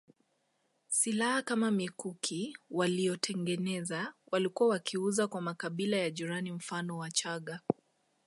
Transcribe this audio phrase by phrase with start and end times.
[0.87, 7.61] Silaha kama mikuki waliyotengeneza walikuwa wakiiuza kwa makabila ya jirani mfano Wachaga